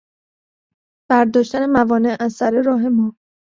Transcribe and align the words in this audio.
برداشتن 1.09 1.65
موانع 1.69 2.17
از 2.19 2.33
سر 2.33 2.61
راه 2.65 2.81
ما 2.89 3.15